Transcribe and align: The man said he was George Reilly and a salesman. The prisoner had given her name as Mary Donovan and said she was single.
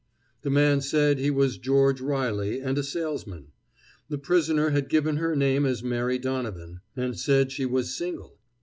The 0.41 0.49
man 0.49 0.81
said 0.81 1.19
he 1.19 1.29
was 1.29 1.59
George 1.59 2.01
Reilly 2.01 2.59
and 2.59 2.75
a 2.79 2.83
salesman. 2.83 3.49
The 4.09 4.17
prisoner 4.17 4.71
had 4.71 4.89
given 4.89 5.17
her 5.17 5.35
name 5.35 5.63
as 5.63 5.83
Mary 5.83 6.17
Donovan 6.17 6.79
and 6.97 7.15
said 7.19 7.51
she 7.51 7.67
was 7.67 7.93
single. 7.95 8.39